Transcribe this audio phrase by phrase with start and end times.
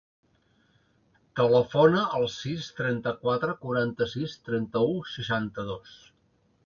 [1.39, 5.95] Telefona al sis, trenta-quatre, quaranta-sis, trenta-u, seixanta-dos.